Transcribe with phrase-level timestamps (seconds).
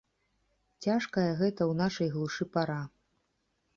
[0.85, 2.81] Цяжкая гэта ў нашай глушы пара.